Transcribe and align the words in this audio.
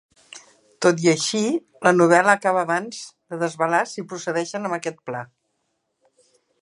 Tot 0.85 1.01
i 1.03 1.09
així, 1.11 1.41
la 1.87 1.91
novel·la 1.97 2.33
acaba 2.39 2.63
abans 2.67 3.03
de 3.35 3.39
desvelar 3.45 3.83
si 3.93 4.05
procedeixen 4.15 4.67
amb 4.71 4.79
aquest 4.79 5.01
pla. 5.11 5.23